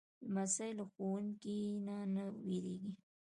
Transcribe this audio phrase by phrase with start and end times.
[0.25, 2.93] لمسی له ښوونکو نه نه وېرېږي.